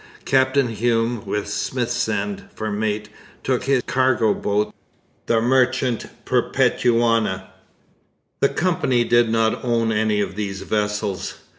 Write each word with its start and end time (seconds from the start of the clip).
Captain 0.25 0.69
Hume, 0.69 1.23
with 1.27 1.45
Smithsend 1.45 2.45
for 2.55 2.71
mate, 2.71 3.07
took 3.43 3.65
his 3.65 3.83
cargo 3.85 4.33
boat, 4.33 4.73
the 5.27 5.39
Merchant 5.39 6.07
Perpetuana. 6.25 7.51
The 8.39 8.49
Company 8.49 9.03
did 9.03 9.29
not 9.29 9.63
own 9.63 9.91
any 9.91 10.19
of 10.19 10.35
these 10.35 10.63
vessels. 10.63 11.35